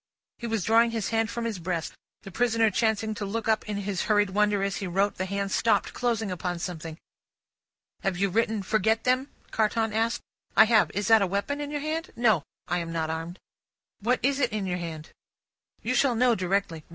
[0.39, 1.93] '"He was drawing his hand from his breast;
[2.23, 5.51] the prisoner chancing to look up in his hurried wonder as he wrote, the hand
[5.51, 6.97] stopped, closing upon something.
[8.01, 10.21] "Have you written 'forget them'?" Carton asked.
[10.57, 10.89] "I have.
[10.95, 13.37] Is that a weapon in your hand?" "No; I am not armed."
[13.99, 15.11] "What is it in your hand?"
[15.83, 16.83] "You shall know directly.